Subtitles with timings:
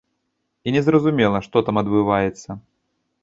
[0.69, 2.49] І незразумела, што там адбываецца.